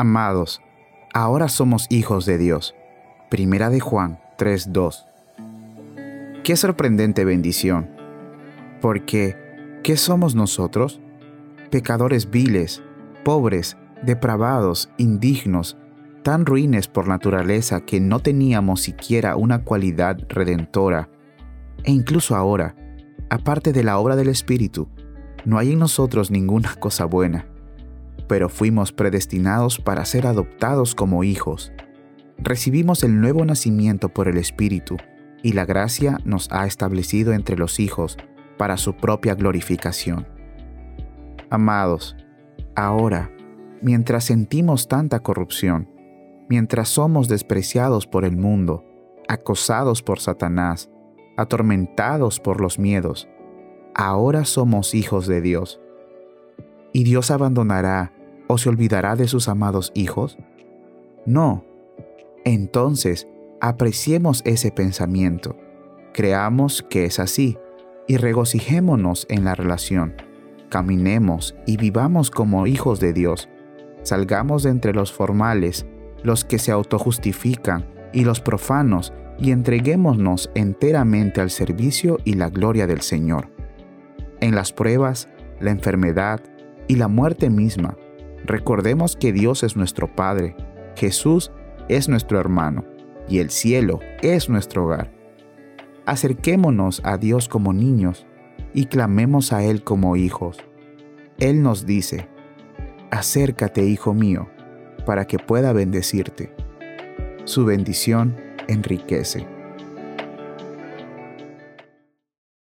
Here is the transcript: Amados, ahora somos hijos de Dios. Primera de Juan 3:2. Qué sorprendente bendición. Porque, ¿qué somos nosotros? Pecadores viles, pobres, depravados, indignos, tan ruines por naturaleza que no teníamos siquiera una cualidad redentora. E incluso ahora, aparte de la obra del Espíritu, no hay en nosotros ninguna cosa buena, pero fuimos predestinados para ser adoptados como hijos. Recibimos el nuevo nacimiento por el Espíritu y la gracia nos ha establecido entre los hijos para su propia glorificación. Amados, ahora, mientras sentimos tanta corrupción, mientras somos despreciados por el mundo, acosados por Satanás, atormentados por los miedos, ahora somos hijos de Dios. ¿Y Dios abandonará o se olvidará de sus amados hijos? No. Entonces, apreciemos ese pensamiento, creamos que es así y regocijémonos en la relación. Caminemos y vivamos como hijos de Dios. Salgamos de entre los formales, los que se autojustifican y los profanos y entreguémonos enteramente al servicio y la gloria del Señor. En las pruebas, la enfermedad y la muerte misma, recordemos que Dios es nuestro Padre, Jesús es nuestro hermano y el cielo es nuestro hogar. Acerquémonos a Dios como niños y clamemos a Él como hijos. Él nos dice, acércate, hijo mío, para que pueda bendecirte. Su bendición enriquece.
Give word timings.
Amados, 0.00 0.62
ahora 1.12 1.50
somos 1.50 1.86
hijos 1.90 2.24
de 2.24 2.38
Dios. 2.38 2.74
Primera 3.28 3.68
de 3.68 3.80
Juan 3.80 4.18
3:2. 4.38 5.04
Qué 6.42 6.56
sorprendente 6.56 7.26
bendición. 7.26 7.90
Porque, 8.80 9.36
¿qué 9.82 9.98
somos 9.98 10.34
nosotros? 10.34 11.02
Pecadores 11.70 12.30
viles, 12.30 12.82
pobres, 13.26 13.76
depravados, 14.02 14.88
indignos, 14.96 15.76
tan 16.22 16.46
ruines 16.46 16.88
por 16.88 17.06
naturaleza 17.06 17.82
que 17.82 18.00
no 18.00 18.20
teníamos 18.20 18.80
siquiera 18.80 19.36
una 19.36 19.64
cualidad 19.64 20.16
redentora. 20.30 21.10
E 21.84 21.92
incluso 21.92 22.36
ahora, 22.36 22.74
aparte 23.28 23.74
de 23.74 23.84
la 23.84 23.98
obra 23.98 24.16
del 24.16 24.28
Espíritu, 24.30 24.88
no 25.44 25.58
hay 25.58 25.72
en 25.72 25.78
nosotros 25.78 26.30
ninguna 26.30 26.74
cosa 26.76 27.04
buena, 27.04 27.49
pero 28.30 28.48
fuimos 28.48 28.92
predestinados 28.92 29.80
para 29.80 30.04
ser 30.04 30.24
adoptados 30.24 30.94
como 30.94 31.24
hijos. 31.24 31.72
Recibimos 32.38 33.02
el 33.02 33.20
nuevo 33.20 33.44
nacimiento 33.44 34.08
por 34.08 34.28
el 34.28 34.36
Espíritu 34.36 34.98
y 35.42 35.54
la 35.54 35.64
gracia 35.64 36.20
nos 36.24 36.48
ha 36.52 36.64
establecido 36.64 37.32
entre 37.32 37.56
los 37.56 37.80
hijos 37.80 38.16
para 38.56 38.76
su 38.76 38.94
propia 38.94 39.34
glorificación. 39.34 40.28
Amados, 41.50 42.16
ahora, 42.76 43.32
mientras 43.82 44.26
sentimos 44.26 44.86
tanta 44.86 45.24
corrupción, 45.24 45.90
mientras 46.48 46.88
somos 46.88 47.26
despreciados 47.26 48.06
por 48.06 48.24
el 48.24 48.36
mundo, 48.36 48.84
acosados 49.26 50.04
por 50.04 50.20
Satanás, 50.20 50.88
atormentados 51.36 52.38
por 52.38 52.60
los 52.60 52.78
miedos, 52.78 53.28
ahora 53.92 54.44
somos 54.44 54.94
hijos 54.94 55.26
de 55.26 55.40
Dios. 55.40 55.80
¿Y 56.92 57.02
Dios 57.02 57.32
abandonará 57.32 58.12
o 58.50 58.58
se 58.58 58.68
olvidará 58.68 59.14
de 59.14 59.28
sus 59.28 59.48
amados 59.48 59.92
hijos? 59.94 60.36
No. 61.24 61.64
Entonces, 62.44 63.28
apreciemos 63.60 64.42
ese 64.44 64.72
pensamiento, 64.72 65.56
creamos 66.12 66.82
que 66.82 67.04
es 67.04 67.20
así 67.20 67.58
y 68.08 68.16
regocijémonos 68.16 69.26
en 69.28 69.44
la 69.44 69.54
relación. 69.54 70.14
Caminemos 70.68 71.54
y 71.64 71.76
vivamos 71.76 72.32
como 72.32 72.66
hijos 72.66 72.98
de 72.98 73.12
Dios. 73.12 73.48
Salgamos 74.02 74.64
de 74.64 74.70
entre 74.70 74.94
los 74.94 75.12
formales, 75.12 75.86
los 76.24 76.44
que 76.44 76.58
se 76.58 76.72
autojustifican 76.72 77.86
y 78.12 78.24
los 78.24 78.40
profanos 78.40 79.12
y 79.38 79.52
entreguémonos 79.52 80.50
enteramente 80.56 81.40
al 81.40 81.50
servicio 81.50 82.18
y 82.24 82.34
la 82.34 82.50
gloria 82.50 82.88
del 82.88 83.02
Señor. 83.02 83.48
En 84.40 84.56
las 84.56 84.72
pruebas, 84.72 85.28
la 85.60 85.70
enfermedad 85.70 86.40
y 86.88 86.96
la 86.96 87.06
muerte 87.06 87.48
misma, 87.48 87.96
recordemos 88.44 89.16
que 89.16 89.32
Dios 89.32 89.62
es 89.62 89.76
nuestro 89.76 90.14
Padre, 90.14 90.56
Jesús 90.96 91.52
es 91.88 92.08
nuestro 92.08 92.38
hermano 92.38 92.84
y 93.28 93.38
el 93.38 93.50
cielo 93.50 94.00
es 94.22 94.48
nuestro 94.48 94.84
hogar. 94.84 95.12
Acerquémonos 96.06 97.00
a 97.04 97.16
Dios 97.18 97.48
como 97.48 97.72
niños 97.72 98.26
y 98.74 98.86
clamemos 98.86 99.52
a 99.52 99.62
Él 99.62 99.84
como 99.84 100.16
hijos. 100.16 100.58
Él 101.38 101.62
nos 101.62 101.86
dice, 101.86 102.28
acércate, 103.10 103.84
hijo 103.84 104.14
mío, 104.14 104.48
para 105.06 105.26
que 105.26 105.38
pueda 105.38 105.72
bendecirte. 105.72 106.54
Su 107.44 107.64
bendición 107.64 108.36
enriquece. 108.68 109.46